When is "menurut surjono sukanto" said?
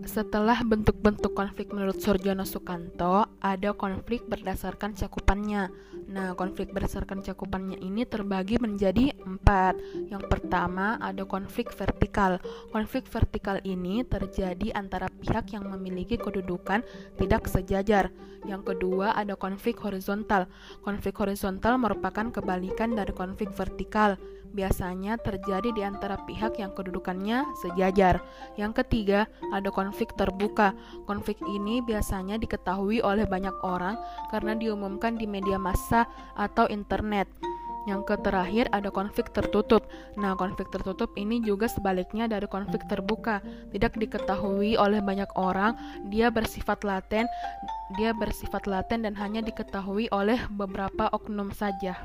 1.76-3.28